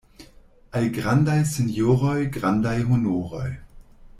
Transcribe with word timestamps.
Al 0.79 0.87
grandaj 0.95 1.35
sinjoroj 1.51 2.17
grandaj 2.39 2.75
honoroj. 2.91 3.47